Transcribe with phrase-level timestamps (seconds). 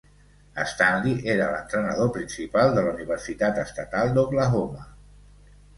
[0.71, 4.93] Stanley era l'entrenador principal de la Universitat Estatal d'Oklahoma.